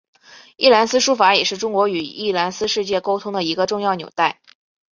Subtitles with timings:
[0.57, 4.41] 伊斯兰书法也是中国与伊斯兰世界沟通的一个重要纽带。